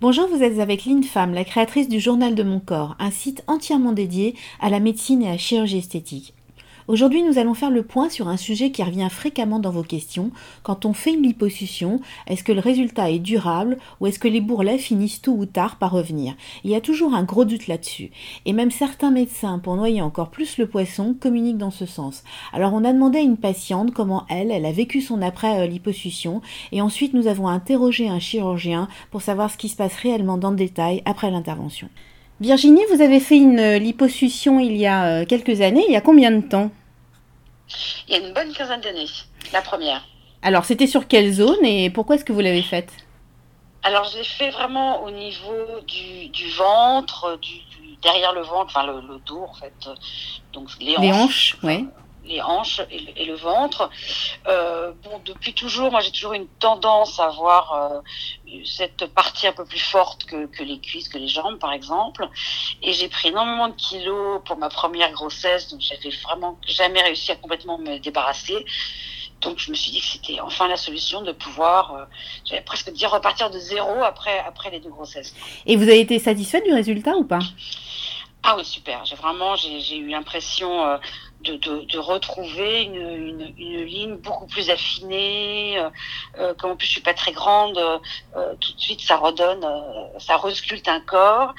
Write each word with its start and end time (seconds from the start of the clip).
Bonjour, 0.00 0.26
vous 0.26 0.42
êtes 0.42 0.58
avec 0.58 0.86
Femme, 1.04 1.34
la 1.34 1.44
créatrice 1.44 1.88
du 1.88 2.00
Journal 2.00 2.34
de 2.34 2.42
mon 2.42 2.58
corps, 2.58 2.96
un 2.98 3.12
site 3.12 3.44
entièrement 3.46 3.92
dédié 3.92 4.34
à 4.60 4.68
la 4.68 4.80
médecine 4.80 5.22
et 5.22 5.28
à 5.28 5.32
la 5.32 5.38
chirurgie 5.38 5.78
esthétique. 5.78 6.34
Aujourd'hui, 6.86 7.22
nous 7.22 7.38
allons 7.38 7.54
faire 7.54 7.70
le 7.70 7.82
point 7.82 8.10
sur 8.10 8.28
un 8.28 8.36
sujet 8.36 8.70
qui 8.70 8.82
revient 8.82 9.08
fréquemment 9.10 9.58
dans 9.58 9.70
vos 9.70 9.82
questions. 9.82 10.32
Quand 10.62 10.84
on 10.84 10.92
fait 10.92 11.14
une 11.14 11.22
liposuction, 11.22 12.02
est-ce 12.26 12.44
que 12.44 12.52
le 12.52 12.60
résultat 12.60 13.10
est 13.10 13.20
durable 13.20 13.78
ou 14.00 14.06
est-ce 14.06 14.18
que 14.18 14.28
les 14.28 14.42
bourrelets 14.42 14.76
finissent 14.76 15.22
tôt 15.22 15.32
ou 15.32 15.46
tard 15.46 15.76
par 15.76 15.92
revenir? 15.92 16.34
Il 16.62 16.70
y 16.70 16.74
a 16.74 16.82
toujours 16.82 17.14
un 17.14 17.22
gros 17.22 17.46
doute 17.46 17.68
là-dessus. 17.68 18.10
Et 18.44 18.52
même 18.52 18.70
certains 18.70 19.10
médecins, 19.10 19.58
pour 19.58 19.76
noyer 19.76 20.02
encore 20.02 20.30
plus 20.30 20.58
le 20.58 20.66
poisson, 20.66 21.16
communiquent 21.18 21.56
dans 21.56 21.70
ce 21.70 21.86
sens. 21.86 22.22
Alors 22.52 22.74
on 22.74 22.84
a 22.84 22.92
demandé 22.92 23.16
à 23.16 23.22
une 23.22 23.38
patiente 23.38 23.94
comment 23.94 24.26
elle, 24.28 24.50
elle 24.50 24.66
a 24.66 24.72
vécu 24.72 25.00
son 25.00 25.22
après-liposuction 25.22 26.42
et 26.70 26.82
ensuite 26.82 27.14
nous 27.14 27.28
avons 27.28 27.48
interrogé 27.48 28.10
un 28.10 28.18
chirurgien 28.18 28.88
pour 29.10 29.22
savoir 29.22 29.50
ce 29.50 29.56
qui 29.56 29.70
se 29.70 29.76
passe 29.76 29.96
réellement 29.96 30.36
dans 30.36 30.50
le 30.50 30.56
détail 30.56 31.00
après 31.06 31.30
l'intervention. 31.30 31.88
Virginie, 32.44 32.84
vous 32.92 33.00
avez 33.00 33.20
fait 33.20 33.38
une 33.38 33.76
liposuction 33.76 34.60
il 34.60 34.76
y 34.76 34.86
a 34.86 35.06
euh, 35.06 35.24
quelques 35.24 35.62
années. 35.62 35.82
Il 35.88 35.92
y 35.94 35.96
a 35.96 36.02
combien 36.02 36.30
de 36.30 36.46
temps? 36.46 36.70
Il 38.06 38.14
y 38.14 38.18
a 38.18 38.26
une 38.26 38.34
bonne 38.34 38.52
quinzaine 38.52 38.82
d'années, 38.82 39.08
la 39.50 39.62
première. 39.62 40.06
Alors, 40.42 40.66
c'était 40.66 40.86
sur 40.86 41.08
quelle 41.08 41.32
zone 41.32 41.64
et 41.64 41.88
pourquoi 41.88 42.16
est-ce 42.16 42.24
que 42.26 42.34
vous 42.34 42.40
l'avez 42.40 42.60
faite? 42.60 42.92
Alors, 43.82 44.04
je 44.04 44.18
l'ai 44.18 44.24
fait 44.24 44.50
vraiment 44.50 45.04
au 45.04 45.10
niveau 45.10 45.80
du, 45.86 46.50
ventre, 46.50 47.38
du, 47.40 47.52
derrière 48.02 48.34
le 48.34 48.42
ventre, 48.42 48.66
enfin 48.76 48.84
le, 48.86 49.18
dos 49.24 49.42
en 49.48 49.54
fait. 49.54 49.72
Donc 50.52 50.68
les 50.80 50.98
hanches. 50.98 51.00
Les 51.00 51.12
hanches, 51.12 51.56
oui 51.62 51.88
les 52.24 52.40
hanches 52.42 52.80
et 52.90 53.24
le, 53.24 53.34
ventre. 53.34 53.90
Euh, 54.46 54.92
bon, 55.02 55.20
depuis 55.24 55.54
toujours, 55.54 55.90
moi 55.90 56.00
j'ai 56.00 56.10
toujours 56.10 56.32
une 56.32 56.46
tendance 56.58 57.20
à 57.20 57.26
avoir 57.26 57.72
euh, 57.72 58.00
cette 58.64 59.06
partie 59.06 59.46
un 59.46 59.52
peu 59.52 59.64
plus 59.64 59.80
forte 59.80 60.24
que, 60.24 60.46
que, 60.46 60.62
les 60.62 60.78
cuisses, 60.78 61.08
que 61.08 61.18
les 61.18 61.28
jambes 61.28 61.58
par 61.58 61.72
exemple. 61.72 62.28
Et 62.82 62.92
j'ai 62.92 63.08
pris 63.08 63.28
énormément 63.28 63.68
de 63.68 63.74
kilos 63.74 64.40
pour 64.44 64.56
ma 64.56 64.68
première 64.68 65.12
grossesse, 65.12 65.68
donc 65.68 65.80
j'avais 65.80 66.14
vraiment 66.22 66.58
jamais 66.66 67.02
réussi 67.02 67.32
à 67.32 67.36
complètement 67.36 67.78
me 67.78 67.98
débarrasser. 67.98 68.64
Donc 69.40 69.58
je 69.58 69.70
me 69.70 69.76
suis 69.76 69.92
dit 69.92 70.00
que 70.00 70.06
c'était 70.06 70.40
enfin 70.40 70.68
la 70.68 70.76
solution 70.76 71.22
de 71.22 71.32
pouvoir, 71.32 71.94
euh, 71.94 72.04
j'allais 72.44 72.62
presque 72.62 72.90
dire 72.92 73.10
repartir 73.10 73.50
de 73.50 73.58
zéro 73.58 74.02
après, 74.02 74.38
après 74.38 74.70
les 74.70 74.80
deux 74.80 74.90
grossesses. 74.90 75.34
Et 75.66 75.76
vous 75.76 75.82
avez 75.82 76.00
été 76.00 76.18
satisfaite 76.18 76.64
du 76.64 76.72
résultat 76.72 77.16
ou 77.16 77.24
pas? 77.24 77.40
Ah 78.46 78.56
oui, 78.58 78.64
super. 78.64 79.06
J'ai 79.06 79.16
vraiment, 79.16 79.56
j'ai 79.56 79.96
eu 79.96 80.08
l'impression 80.08 80.84
euh, 80.84 80.98
de, 81.44 81.84
de, 81.84 81.98
retrouver 81.98 82.82
une, 82.84 82.94
une, 82.94 83.54
une, 83.58 83.84
ligne 83.84 84.16
beaucoup 84.16 84.46
plus 84.46 84.70
affinée. 84.70 85.78
Euh, 85.78 85.90
euh, 86.38 86.54
comme 86.54 86.72
en 86.72 86.76
plus 86.76 86.86
je 86.86 86.92
suis 86.92 87.00
pas 87.00 87.14
très 87.14 87.32
grande, 87.32 87.78
tout 88.60 88.72
de 88.72 88.80
suite 88.80 89.00
ça 89.00 89.16
redonne, 89.16 89.66
ça 90.18 90.36
resculte 90.36 90.88
un 90.88 91.00
corps. 91.00 91.54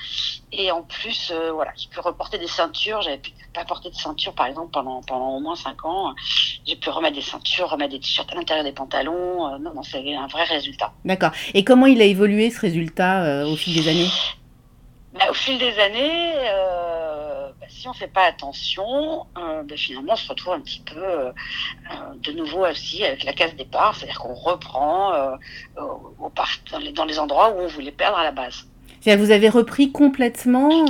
Et 0.51 0.71
en 0.71 0.83
plus, 0.83 1.33
voilà, 1.53 1.71
qui 1.73 1.87
peut 1.87 2.01
reporter 2.01 2.37
des 2.37 2.47
ceintures. 2.47 3.01
J'avais 3.01 3.21
pas 3.53 3.65
porté 3.65 3.89
de 3.89 3.95
ceinture, 3.95 4.33
par 4.33 4.47
exemple, 4.47 4.71
pendant 4.71 5.01
pendant 5.01 5.35
au 5.35 5.39
moins 5.39 5.55
cinq 5.55 5.83
ans. 5.85 6.13
J'ai 6.65 6.75
pu 6.75 6.89
remettre 6.89 7.15
des 7.15 7.21
ceintures, 7.21 7.69
remettre 7.69 7.91
des 7.91 7.99
t-shirts 7.99 8.31
à 8.31 8.35
l'intérieur 8.35 8.63
des 8.63 8.71
pantalons. 8.71 9.57
non, 9.59 9.73
non, 9.73 9.83
c'est 9.83 10.15
un 10.15 10.27
vrai 10.27 10.43
résultat. 10.43 10.93
D'accord. 11.03 11.31
Et 11.53 11.63
comment 11.63 11.87
il 11.87 12.01
a 12.01 12.05
évolué 12.05 12.49
ce 12.51 12.61
résultat 12.61 13.45
au 13.45 13.55
fil 13.55 13.73
des 13.73 13.89
années? 13.89 14.09
Bah, 15.17 15.27
au 15.29 15.33
fil 15.33 15.57
des 15.57 15.79
années, 15.79 16.33
euh, 16.35 16.84
si 17.85 17.89
on 17.89 17.91
ne 17.91 17.97
fait 17.97 18.07
pas 18.07 18.25
attention, 18.25 19.27
euh, 19.37 19.61
bah, 19.61 19.77
finalement, 19.77 20.13
on 20.13 20.15
se 20.15 20.27
retrouve 20.27 20.53
un 20.53 20.59
petit 20.59 20.79
peu 20.79 20.97
euh, 20.97 21.31
de 22.15 22.31
nouveau 22.31 22.65
aussi 22.65 23.05
avec 23.05 23.23
la 23.23 23.33
case 23.33 23.55
départ, 23.55 23.95
c'est-à-dire 23.95 24.17
qu'on 24.17 24.33
reprend 24.33 25.13
au, 25.77 26.31
dans, 26.71 26.79
les, 26.79 26.91
dans, 26.93 27.05
les, 27.05 27.19
endroits 27.19 27.51
où 27.51 27.59
on 27.59 27.67
voulait 27.67 27.91
perdre 27.91 28.17
à 28.17 28.23
la 28.23 28.31
base. 28.31 28.65
Vous 29.05 29.29
avez 29.29 29.49
repris 29.49 29.91
complètement 29.91 30.85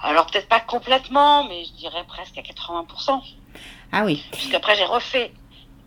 Alors 0.00 0.26
peut-être 0.26 0.46
pas 0.46 0.60
complètement, 0.60 1.48
mais 1.48 1.64
je 1.64 1.72
dirais 1.72 2.04
presque 2.06 2.38
à 2.38 2.42
80%. 2.42 3.20
Ah 3.90 4.04
oui. 4.04 4.24
Puisqu'après 4.30 4.76
j'ai 4.76 4.84
refait, 4.84 5.32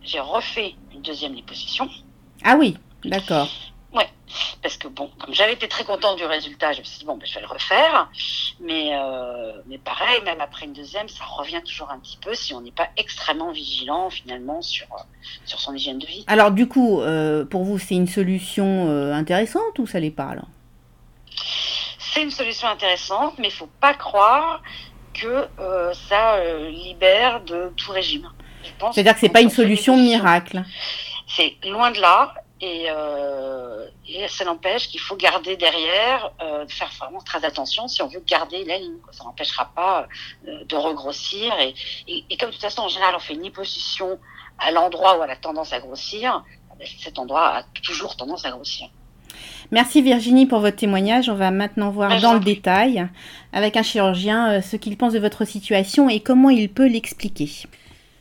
j'ai 0.02 0.20
refait 0.20 0.74
une 0.92 1.00
deuxième 1.00 1.32
liposition. 1.32 1.88
Ah 2.44 2.56
oui, 2.58 2.76
d'accord. 3.02 3.48
Ouais, 3.92 4.08
parce 4.62 4.76
que 4.76 4.86
bon, 4.86 5.10
comme 5.18 5.34
j'avais 5.34 5.54
été 5.54 5.66
très 5.66 5.84
contente 5.84 6.16
du 6.16 6.24
résultat, 6.24 6.72
je 6.72 6.80
me 6.80 6.84
suis 6.84 7.00
dit 7.00 7.04
bon, 7.04 7.16
ben, 7.16 7.26
je 7.26 7.34
vais 7.34 7.40
le 7.40 7.46
refaire. 7.46 8.08
Mais, 8.60 8.90
euh, 8.92 9.52
mais 9.66 9.78
pareil, 9.78 10.20
même 10.24 10.40
après 10.40 10.66
une 10.66 10.72
deuxième, 10.72 11.08
ça 11.08 11.24
revient 11.24 11.60
toujours 11.64 11.90
un 11.90 11.98
petit 11.98 12.18
peu 12.22 12.34
si 12.34 12.54
on 12.54 12.60
n'est 12.60 12.70
pas 12.70 12.88
extrêmement 12.96 13.50
vigilant 13.50 14.10
finalement 14.10 14.62
sur, 14.62 14.86
euh, 14.92 15.02
sur 15.44 15.60
son 15.60 15.74
hygiène 15.74 15.98
de 15.98 16.06
vie. 16.06 16.24
Alors 16.28 16.50
du 16.52 16.68
coup, 16.68 17.00
euh, 17.00 17.44
pour 17.44 17.64
vous, 17.64 17.78
c'est 17.78 17.94
une 17.94 18.06
solution 18.06 18.88
intéressante 19.12 19.78
ou 19.78 19.86
ça 19.86 19.98
l'est 19.98 20.10
pas 20.10 20.28
alors? 20.28 20.48
C'est 21.98 22.22
une 22.22 22.30
solution 22.30 22.68
intéressante, 22.68 23.34
mais 23.38 23.48
il 23.48 23.52
faut 23.52 23.70
pas 23.80 23.94
croire 23.94 24.62
que 25.14 25.46
ça 26.08 26.42
libère 26.70 27.40
de 27.42 27.72
tout 27.76 27.92
régime. 27.92 28.28
C'est-à-dire 28.92 29.14
que 29.14 29.20
c'est 29.20 29.28
pas 29.28 29.40
une 29.40 29.50
solution 29.50 29.96
miracle. 29.96 30.62
C'est 31.26 31.56
loin 31.64 31.90
de 31.90 32.00
là. 32.00 32.34
Et, 32.62 32.86
euh, 32.90 33.86
et 34.06 34.28
ça 34.28 34.44
n'empêche 34.44 34.88
qu'il 34.88 35.00
faut 35.00 35.16
garder 35.16 35.56
derrière, 35.56 36.30
euh, 36.42 36.66
faire 36.68 36.90
vraiment 36.98 37.22
très 37.22 37.42
attention 37.44 37.88
si 37.88 38.02
on 38.02 38.08
veut 38.08 38.22
garder 38.26 38.64
la 38.64 38.76
ligne. 38.76 38.98
Ça 39.12 39.24
n'empêchera 39.24 39.70
pas 39.74 40.06
euh, 40.46 40.64
de 40.64 40.76
regrossir. 40.76 41.54
Et, 41.60 41.74
et, 42.06 42.24
et, 42.28 42.36
comme 42.36 42.50
de 42.50 42.54
toute 42.54 42.62
façon, 42.62 42.82
en 42.82 42.88
général, 42.88 43.14
on 43.16 43.18
fait 43.18 43.32
une 43.32 43.42
liposuction 43.42 44.18
à 44.58 44.72
l'endroit 44.72 45.18
où 45.18 45.22
elle 45.22 45.30
a 45.30 45.36
tendance 45.36 45.72
à 45.72 45.80
grossir, 45.80 46.44
eh 46.74 46.78
ben, 46.78 46.88
cet 46.98 47.18
endroit 47.18 47.56
a 47.56 47.62
toujours 47.82 48.14
tendance 48.16 48.44
à 48.44 48.50
grossir. 48.50 48.88
Merci 49.70 50.02
Virginie 50.02 50.44
pour 50.44 50.60
votre 50.60 50.76
témoignage. 50.76 51.30
On 51.30 51.34
va 51.34 51.50
maintenant 51.50 51.90
voir 51.90 52.10
ben, 52.10 52.20
dans 52.20 52.34
le 52.34 52.40
détail 52.40 53.08
avec 53.54 53.78
un 53.78 53.82
chirurgien 53.82 54.60
ce 54.60 54.76
qu'il 54.76 54.98
pense 54.98 55.14
de 55.14 55.18
votre 55.18 55.46
situation 55.46 56.10
et 56.10 56.20
comment 56.20 56.50
il 56.50 56.68
peut 56.68 56.88
l'expliquer. 56.88 57.48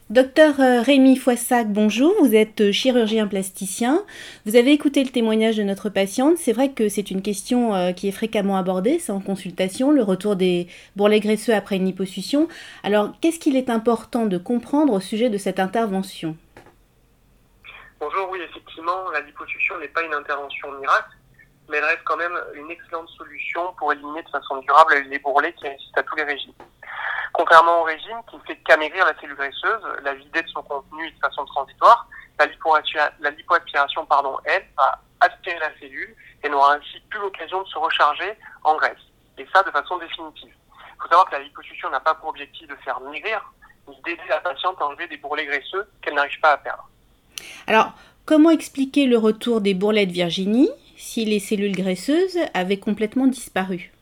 Docteur 0.10 0.60
euh, 0.60 0.82
Rémi 0.82 1.18
Foissac, 1.18 1.68
bonjour, 1.68 2.16
vous 2.20 2.34
êtes 2.34 2.62
euh, 2.62 2.72
chirurgien 2.72 3.28
plasticien. 3.28 4.04
Vous 4.48 4.56
avez 4.56 4.72
écouté 4.72 5.04
le 5.04 5.12
témoignage 5.12 5.58
de 5.58 5.62
notre 5.62 5.90
patiente. 5.90 6.38
C'est 6.38 6.52
vrai 6.52 6.72
que 6.72 6.90
c'est 6.90 7.12
une 7.12 7.22
question 7.22 7.76
euh, 7.76 7.92
qui 7.92 8.08
est 8.08 8.12
fréquemment 8.12 8.58
abordée, 8.58 8.98
c'est 8.98 9.12
en 9.12 9.20
consultation, 9.20 9.92
le 9.92 10.02
retour 10.02 10.36
des 10.36 10.68
bourrelets 10.96 11.20
graisseux 11.20 11.54
après 11.54 11.76
une 11.76 11.86
liposuction. 11.86 12.48
Alors, 12.82 13.12
qu'est-ce 13.22 13.38
qu'il 13.38 13.56
est 13.56 13.70
important 13.70 14.26
de 14.26 14.40
comprendre 14.40 14.94
au 14.94 15.00
sujet 15.00 15.30
de 15.30 15.38
cette 15.38 15.60
intervention? 15.60 16.36
Bonjour, 18.00 18.32
oui, 18.32 18.40
effectivement, 18.50 19.12
la 19.12 19.22
liposuction 19.22 19.78
n'est 19.78 19.90
pas 19.90 20.02
une 20.02 20.16
intervention 20.16 20.72
miracle, 20.80 21.18
mais 21.70 21.78
elle 21.78 21.86
reste 21.86 22.04
quand 22.06 22.18
même 22.18 22.36
une 22.56 22.72
excellente 22.72 23.10
solution 23.10 23.76
pour 23.78 23.94
éliminer 23.94 24.24
de 24.24 24.30
façon 24.30 24.58
durable 24.58 25.06
les 25.08 25.20
bourrelets 25.20 25.54
qui 25.54 25.68
résistent 25.68 26.00
à 26.00 26.02
tous 26.02 26.16
les 26.16 26.24
régimes. 26.24 26.54
Contrairement 27.40 27.80
au 27.80 27.84
régime 27.84 28.18
qui 28.30 28.36
ne 28.36 28.42
fait 28.42 28.58
qu'amaigrir 28.58 29.06
la 29.06 29.18
cellule 29.18 29.38
graisseuse, 29.38 29.82
la 30.04 30.14
vider 30.14 30.42
de 30.42 30.48
son 30.50 30.62
contenu 30.62 31.10
de 31.10 31.20
façon 31.20 31.46
transitoire, 31.46 32.06
la, 32.38 33.30
lipoaspiration, 33.30 34.06
pardon, 34.08 34.36
elle, 34.44 34.66
va 34.76 35.00
aspirer 35.22 35.58
la 35.60 35.72
cellule 35.80 36.14
et 36.44 36.50
n'aura 36.50 36.74
ainsi 36.74 37.00
plus 37.10 37.18
l'occasion 37.22 37.62
de 37.64 37.68
se 37.70 37.78
recharger 37.78 38.38
en 38.66 38.76
graisse. 38.76 39.00
Et 39.38 39.48
ça 39.54 39.64
de 39.64 39.72
façon 39.72 39.98
définitive. 40.00 40.52
Il 40.52 41.02
faut 41.02 41.08
savoir 41.08 41.28
que 41.28 41.38
la 41.38 41.44
liposuction 41.44 41.90
n'a 41.90 42.02
pas 42.02 42.14
pour 42.16 42.28
objectif 42.28 42.68
de 42.68 42.76
faire 42.84 43.00
maigrir, 43.00 43.42
mais 43.88 43.96
d'aider 44.04 44.28
la 44.28 44.42
patiente 44.42 44.76
à 44.82 44.88
enlever 44.88 45.08
des 45.08 45.16
bourrelets 45.16 45.46
graisseux 45.46 45.90
qu'elle 46.02 46.16
n'arrive 46.16 46.42
pas 46.42 46.52
à 46.52 46.58
perdre. 46.58 46.90
Alors, 47.68 47.94
comment 48.26 48.50
expliquer 48.50 49.06
le 49.06 49.18
retour 49.18 49.62
des 49.62 49.76
bourrelets 49.76 50.08
de 50.08 50.12
Virginie 50.12 50.70
si 50.98 51.24
les 51.24 51.40
cellules 51.40 51.78
graisseuses 51.78 52.38
avaient 52.54 52.80
complètement 52.80 53.28
disparu? 53.28 53.94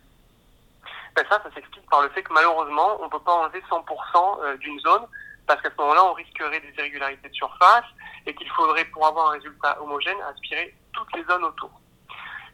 Ben 1.18 1.26
Ça, 1.32 1.42
ça 1.42 1.52
s'explique 1.56 1.90
par 1.90 2.04
le 2.04 2.10
fait 2.10 2.22
que 2.22 2.32
malheureusement, 2.32 2.98
on 3.00 3.06
ne 3.06 3.10
peut 3.10 3.20
pas 3.20 3.34
enlever 3.34 3.64
100% 3.70 4.44
euh, 4.44 4.58
d'une 4.58 4.80
zone, 4.82 5.08
parce 5.48 5.60
qu'à 5.62 5.72
ce 5.72 5.82
moment-là, 5.82 6.06
on 6.06 6.14
risquerait 6.14 6.60
des 6.60 6.72
irrégularités 6.78 7.28
de 7.28 7.34
surface, 7.34 7.86
et 8.28 8.36
qu'il 8.36 8.50
faudrait, 8.52 8.86
pour 8.86 9.08
avoir 9.08 9.30
un 9.30 9.32
résultat 9.32 9.82
homogène, 9.82 10.18
aspirer 10.30 10.76
toutes 10.94 11.16
les 11.16 11.24
zones 11.24 11.44
autour. 11.44 11.72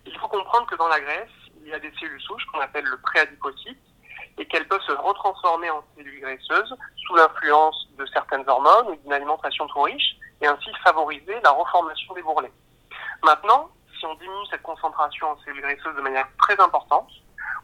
Il 0.06 0.18
faut 0.18 0.30
comprendre 0.30 0.66
que 0.68 0.76
dans 0.76 0.88
la 0.88 1.02
graisse, 1.02 1.30
il 1.62 1.68
y 1.68 1.74
a 1.74 1.80
des 1.80 1.92
cellules 2.00 2.22
souches 2.22 2.46
qu'on 2.46 2.62
appelle 2.62 2.86
le 2.86 2.98
préadipocyte, 3.02 3.80
et 4.38 4.46
qu'elles 4.46 4.68
peuvent 4.68 4.82
se 4.82 4.94
retransformer 4.94 5.70
en 5.70 5.84
cellules 5.98 6.22
graisseuses 6.22 6.76
sous 7.06 7.16
l'influence 7.16 7.90
de 7.98 8.06
certaines 8.08 8.48
hormones 8.48 8.88
ou 8.88 8.96
d'une 8.96 9.14
alimentation 9.14 9.68
trop 9.68 9.84
riche, 9.84 10.16
et 10.40 10.48
ainsi 10.48 10.70
favoriser 10.86 11.38
la 11.44 11.52
reformation 11.52 12.14
des 12.14 12.22
bourrelets. 12.22 12.54
Maintenant, 13.24 13.70
si 14.00 14.06
on 14.06 14.16
diminue 14.16 14.46
cette 14.50 14.64
concentration 14.64 15.32
en 15.32 15.38
cellules 15.40 15.62
graisseuses 15.62 15.96
de 15.96 16.02
manière 16.02 16.28
très 16.38 16.60
importante, 16.62 17.10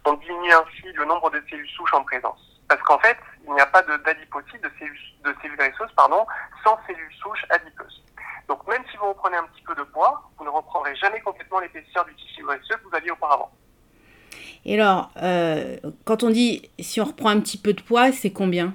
on 0.09 0.13
diminue 0.13 0.51
ainsi 0.51 0.91
le 0.94 1.06
nombre 1.06 1.29
de 1.29 1.41
cellules 1.50 1.69
souches 1.69 1.94
en 1.94 2.03
présence. 2.03 2.39
Parce 2.67 2.81
qu'en 2.81 3.00
fait, 3.00 3.17
il 3.45 3.53
n'y 3.53 3.61
a 3.61 3.65
pas 3.65 3.81
d'adipocytes, 3.81 4.61
de, 4.61 4.71
cellules, 4.79 5.00
de 5.23 5.35
cellules 5.41 5.57
graisseuses, 5.57 5.91
pardon, 5.95 6.25
sans 6.63 6.77
cellules 6.88 7.13
souches 7.21 7.45
adipeuses. 7.50 8.03
Donc 8.47 8.67
même 8.67 8.83
si 8.89 8.97
vous 8.97 9.09
reprenez 9.09 9.38
un 9.38 9.44
petit 9.44 9.61
peu 9.61 9.75
de 9.75 9.83
poids, 9.83 10.23
vous 10.38 10.45
ne 10.45 10.50
reprendrez 10.50 10.95
jamais 10.95 11.19
complètement 11.21 11.59
l'épaisseur 11.59 12.06
du 12.06 12.15
tissu 12.15 12.44
graisseux 12.44 12.75
que 12.77 12.89
vous 12.89 12.95
aviez 12.95 13.11
auparavant. 13.11 13.51
Et 14.65 14.79
alors, 14.79 15.11
euh, 15.21 15.77
quand 16.06 16.23
on 16.23 16.29
dit 16.29 16.69
si 16.79 17.00
on 17.00 17.06
reprend 17.06 17.29
un 17.29 17.39
petit 17.39 17.57
peu 17.57 17.73
de 17.73 17.81
poids, 17.81 18.11
c'est 18.11 18.31
combien? 18.31 18.73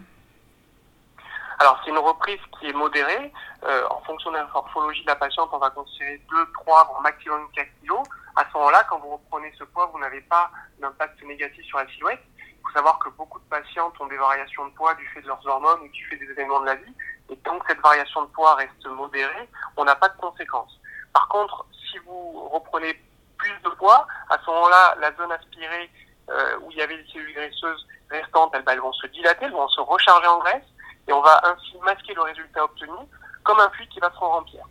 Alors, 1.58 1.81
c'est 1.84 1.90
une 1.90 1.98
reprise 1.98 2.40
qui 2.58 2.66
est 2.66 2.72
modérée. 2.72 3.32
Euh, 3.64 3.82
en 3.90 4.00
fonction 4.02 4.31
de 4.31 4.36
la 4.36 4.46
morphologie 4.52 5.02
de 5.02 5.06
la 5.06 5.16
patiente, 5.16 5.48
on 5.52 5.58
va 5.58 5.70
considérer 5.70 6.20
2, 6.31 6.36
3, 6.62 6.84
voire 6.84 7.00
maximum 7.00 7.48
4 7.54 7.66
kg. 7.82 7.92
À 8.36 8.44
ce 8.50 8.58
moment-là, 8.58 8.84
quand 8.88 8.98
vous 8.98 9.10
reprenez 9.10 9.52
ce 9.58 9.64
poids, 9.64 9.86
vous 9.92 9.98
n'avez 9.98 10.20
pas 10.22 10.50
d'impact 10.81 11.22
négatif 11.22 11.64
sur 11.66 11.78
la 11.78 11.86
silhouette. 11.88 12.22
Il 12.38 12.62
faut 12.66 12.72
savoir 12.72 12.98
que 12.98 13.08
beaucoup 13.10 13.38
de 13.38 13.44
patientes 13.44 14.00
ont 14.00 14.06
des 14.06 14.16
variations 14.16 14.66
de 14.66 14.72
poids 14.75 14.94
du 14.94 15.06
fait 15.08 15.20
de 15.20 15.28
leurs 15.28 15.46
hormones 15.46 15.81
ou 15.82 15.88
du 15.88 16.04
fait 16.06 16.16
des 16.16 16.31
événements 16.31 16.60
de 16.60 16.66
la 16.66 16.75
vie. 16.75 16.94
Et 17.31 17.36
tant 17.38 17.58
que 17.58 17.66
cette 17.69 17.81
variation 17.81 18.22
de 18.22 18.28
poids 18.28 18.54
reste 18.56 18.86
modérée, 18.86 19.48
on 19.76 19.84
n'a 19.84 19.94
pas 19.94 20.08
de 20.08 20.16
conséquences. 20.16 20.81
Par 21.12 21.28
contre, 21.28 21.64
si 21.90 21.98
vous 21.98 22.48
reprenez 22.48 23.00
plus 23.38 23.60
de 23.62 23.69
poids, 23.70 24.06
à 24.31 24.38
ce 24.38 24.50
moment-là, 24.50 24.96
la 25.00 25.14
zone 25.14 25.31
aspirée 25.31 25.90
euh, 26.31 26.58
où 26.62 26.70
il 26.72 26.78
y 26.78 26.82
avait 26.82 26.96
les 26.96 27.06
cellules 27.12 27.34
graisseuses 27.34 27.86
restantes, 28.10 28.52
elles, 28.54 28.64
elles, 28.66 28.81
vont 28.81 28.92
se 28.92 29.06
dilater, 29.08 29.44
elles 29.44 29.52
vont 29.52 29.69
se 29.69 29.81
recharger 29.81 30.26
en 30.26 30.38
graisse, 30.38 30.64
et 31.06 31.12
on 31.12 31.20
va 31.20 31.40
ainsi 31.44 31.76
masquer 31.84 32.14
le 32.14 32.22
résultat 32.22 32.64
obtenu 32.64 33.06
comme 33.44 33.60
un 33.60 33.70
fluide 33.70 33.90
qui 33.90 34.00
va 34.00 34.10
se 34.10 34.16
remplir. 34.16 34.64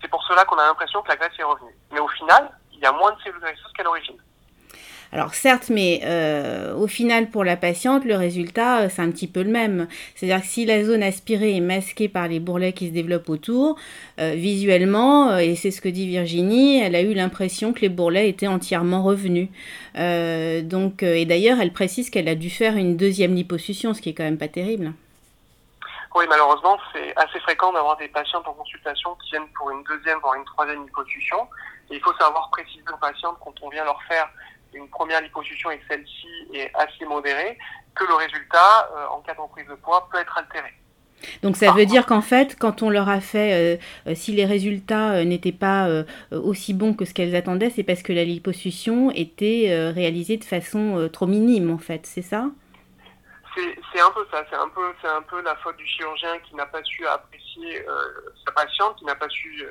C'est 0.00 0.08
pour 0.08 0.22
cela 0.24 0.44
qu'on 0.44 0.58
a 0.58 0.66
l'impression 0.66 1.02
que 1.02 1.08
la 1.08 1.16
graisse 1.16 1.38
est 1.38 1.44
revenue. 1.44 1.76
Mais 1.92 2.00
au 2.00 2.08
final, 2.08 2.50
y 2.84 2.86
a 2.86 2.92
moins 2.92 3.12
de 3.12 3.20
cellules 3.20 3.40
graisseuses 3.40 3.72
qu'à 3.76 3.82
l'origine. 3.82 4.16
Alors 5.14 5.32
certes, 5.32 5.70
mais 5.70 6.00
euh, 6.04 6.74
au 6.74 6.88
final, 6.88 7.30
pour 7.30 7.44
la 7.44 7.56
patiente, 7.56 8.04
le 8.04 8.16
résultat, 8.16 8.80
euh, 8.80 8.88
c'est 8.90 9.00
un 9.00 9.12
petit 9.12 9.28
peu 9.28 9.44
le 9.44 9.50
même. 9.50 9.86
C'est-à-dire 10.16 10.40
que 10.40 10.48
si 10.48 10.66
la 10.66 10.82
zone 10.82 11.04
aspirée 11.04 11.56
est 11.56 11.60
masquée 11.60 12.08
par 12.08 12.26
les 12.26 12.40
bourrelets 12.40 12.72
qui 12.72 12.88
se 12.88 12.92
développent 12.92 13.28
autour, 13.28 13.76
euh, 14.18 14.34
visuellement, 14.34 15.38
et 15.38 15.54
c'est 15.54 15.70
ce 15.70 15.80
que 15.80 15.88
dit 15.88 16.08
Virginie, 16.08 16.80
elle 16.80 16.96
a 16.96 17.02
eu 17.02 17.14
l'impression 17.14 17.72
que 17.72 17.82
les 17.82 17.88
bourrelets 17.90 18.28
étaient 18.28 18.48
entièrement 18.48 19.04
revenus. 19.04 19.48
donc, 19.94 21.04
et 21.04 21.24
d'ailleurs, 21.26 21.60
elle 21.60 21.72
précise 21.72 22.10
qu'elle 22.10 22.28
a 22.28 22.34
dû 22.34 22.50
faire 22.50 22.76
une 22.76 22.96
deuxième 22.96 23.36
liposuction, 23.36 23.94
ce 23.94 24.00
qui 24.02 24.10
est 24.10 24.14
quand 24.14 24.24
même 24.24 24.38
pas 24.38 24.48
terrible. 24.48 24.94
Oui, 26.14 26.26
malheureusement, 26.28 26.78
c'est 26.92 27.16
assez 27.16 27.40
fréquent 27.40 27.72
d'avoir 27.72 27.96
des 27.96 28.08
patientes 28.08 28.46
en 28.46 28.52
consultation 28.52 29.16
qui 29.16 29.30
viennent 29.30 29.48
pour 29.56 29.70
une 29.72 29.82
deuxième, 29.82 30.18
voire 30.20 30.34
une 30.34 30.44
troisième 30.44 30.84
liposuction. 30.84 31.48
Et 31.90 31.96
il 31.96 32.00
faut 32.00 32.14
savoir 32.14 32.50
préciser 32.50 32.84
aux 32.92 32.96
patientes 32.98 33.36
quand 33.42 33.54
on 33.62 33.68
vient 33.68 33.84
leur 33.84 34.00
faire 34.04 34.28
une 34.74 34.88
première 34.88 35.20
liposuction 35.20 35.70
et 35.70 35.80
celle-ci 35.88 36.28
est 36.52 36.70
assez 36.74 37.04
modérée, 37.04 37.58
que 37.94 38.04
le 38.04 38.14
résultat, 38.14 38.90
euh, 38.96 39.06
en 39.08 39.20
cas 39.20 39.34
d'emprise 39.34 39.66
de 39.66 39.74
poids, 39.74 40.08
peut 40.10 40.18
être 40.18 40.36
altéré. 40.38 40.72
Donc 41.42 41.56
ça 41.56 41.72
veut 41.72 41.86
dire 41.86 42.06
qu'en 42.06 42.20
fait, 42.20 42.56
quand 42.58 42.82
on 42.82 42.90
leur 42.90 43.08
a 43.08 43.20
fait, 43.20 43.54
euh, 43.54 44.10
euh, 44.10 44.14
si 44.14 44.32
les 44.32 44.44
résultats 44.44 45.24
n'étaient 45.24 45.52
pas 45.52 45.88
aussi 46.32 46.74
bons 46.74 46.92
que 46.92 47.04
ce 47.04 47.14
qu'elles 47.14 47.34
attendaient, 47.34 47.70
c'est 47.70 47.82
parce 47.82 48.02
que 48.02 48.12
la 48.12 48.24
liposuction 48.24 49.10
était 49.10 49.90
réalisée 49.94 50.36
de 50.36 50.44
façon 50.44 51.08
trop 51.10 51.26
minime, 51.26 51.70
en 51.70 51.78
fait, 51.78 52.04
c'est 52.04 52.22
ça? 52.22 52.50
C'est 53.54 54.00
un 54.00 54.10
peu 54.10 54.26
ça, 54.30 54.44
c'est 54.50 54.56
un 54.56 54.68
peu, 54.68 54.92
un 55.04 55.22
peu 55.22 55.40
la 55.42 55.56
faute 55.56 55.76
du 55.76 55.86
chirurgien 55.86 56.38
qui 56.40 56.54
n'a 56.54 56.66
pas 56.66 56.82
su 56.82 57.06
apprécier 57.06 57.84
sa 58.44 58.52
patiente, 58.52 58.96
qui 58.96 59.04
n'a 59.04 59.14
pas 59.14 59.28
su 59.28 59.64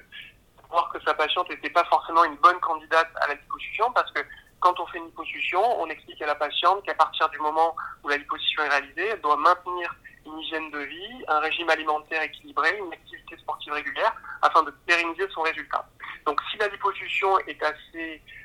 voir 0.69 0.89
que 0.89 0.99
sa 1.03 1.13
patiente 1.13 1.49
n'était 1.49 1.69
pas 1.69 1.85
forcément 1.85 2.23
une 2.23 2.37
bonne 2.37 2.59
candidate 2.59 3.09
à 3.21 3.27
la 3.27 3.35
liposuction, 3.35 3.91
parce 3.91 4.11
que 4.11 4.21
quand 4.59 4.79
on 4.79 4.87
fait 4.87 4.97
une 4.97 5.05
liposuction, 5.05 5.61
on 5.81 5.87
explique 5.87 6.21
à 6.21 6.25
la 6.25 6.35
patiente 6.35 6.83
qu'à 6.85 6.95
partir 6.95 7.29
du 7.29 7.37
moment 7.39 7.75
où 8.03 8.07
la 8.07 8.17
liposuction 8.17 8.63
est 8.63 8.69
réalisée, 8.69 9.07
elle 9.09 9.21
doit 9.21 9.37
maintenir 9.37 9.93
une 10.25 10.39
hygiène 10.39 10.71
de 10.71 10.79
vie, 10.79 11.25
un 11.27 11.39
régime 11.39 11.69
alimentaire 11.69 12.21
équilibré, 12.23 12.77
une 12.77 12.93
activité 12.93 13.37
sportive 13.37 13.73
régulière 13.73 14.15
afin 14.41 14.63
de 14.63 14.71
pérenniser 14.85 15.27
son 15.33 15.41
résultat. 15.41 15.85
Donc 16.25 16.41
si 16.49 16.57
la 16.57 16.69
liposuction 16.69 17.37
est 17.39 17.61
assez 17.61 18.21
euh, 18.21 18.42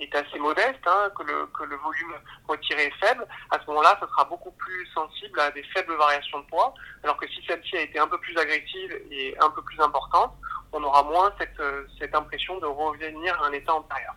est 0.00 0.14
assez 0.14 0.38
modeste, 0.38 0.80
hein, 0.86 1.10
que, 1.16 1.22
le, 1.22 1.46
que 1.46 1.64
le 1.64 1.76
volume 1.76 2.14
retiré 2.48 2.84
est 2.84 3.06
faible, 3.06 3.26
à 3.50 3.58
ce 3.60 3.66
moment-là, 3.66 3.96
ça 4.00 4.06
sera 4.08 4.24
beaucoup 4.24 4.50
plus 4.52 4.86
sensible 4.94 5.38
à 5.40 5.50
des 5.50 5.62
faibles 5.74 5.94
variations 5.94 6.40
de 6.40 6.46
poids, 6.46 6.74
alors 7.02 7.16
que 7.16 7.28
si 7.28 7.42
celle-ci 7.46 7.76
a 7.76 7.82
été 7.82 7.98
un 7.98 8.08
peu 8.08 8.18
plus 8.18 8.36
agressive 8.36 9.00
et 9.10 9.36
un 9.40 9.50
peu 9.50 9.62
plus 9.62 9.80
importante, 9.80 10.34
on 10.72 10.82
aura 10.82 11.02
moins 11.02 11.32
cette, 11.38 11.60
cette 11.98 12.14
impression 12.14 12.58
de 12.58 12.66
revenir 12.66 13.40
à 13.42 13.46
un 13.46 13.52
état 13.52 13.74
antérieur. 13.74 14.14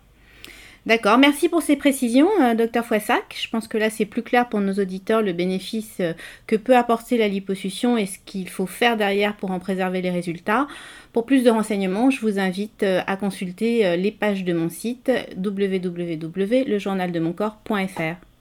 D'accord, 0.86 1.18
merci 1.18 1.48
pour 1.48 1.62
ces 1.62 1.78
précisions, 1.78 2.28
euh, 2.42 2.56
docteur 2.56 2.86
Foissac. 2.86 3.38
Je 3.42 3.48
pense 3.50 3.70
que 3.70 3.78
là, 3.78 3.90
c'est 3.90 4.06
plus 4.06 4.22
clair 4.22 4.50
pour 4.50 4.60
nos 4.60 4.74
auditeurs 4.74 5.22
le 5.22 5.32
bénéfice 5.32 5.96
euh, 6.02 6.12
que 6.46 6.58
peut 6.58 6.76
apporter 6.76 7.18
la 7.18 7.30
liposuction 7.30 7.98
et 7.98 8.06
ce 8.06 8.18
qu'il 8.26 8.50
faut 8.50 8.66
faire 8.66 8.98
derrière 8.98 9.38
pour 9.38 9.52
en 9.52 9.60
préserver 9.60 10.02
les 10.02 10.12
résultats. 10.12 10.68
Pour 11.14 11.26
plus 11.26 11.44
de 11.44 11.50
renseignements, 11.50 12.10
je 12.10 12.20
vous 12.20 12.38
invite 12.38 12.84
euh, 12.84 13.00
à 13.08 13.16
consulter 13.16 13.96
les 13.96 14.12
pages 14.12 14.44
de 14.44 14.52
mon 14.52 14.68
site 14.68 15.10
www.lejournaldemoncorps.fr. 15.38 18.33